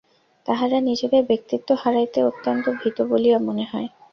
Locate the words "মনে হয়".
3.39-3.87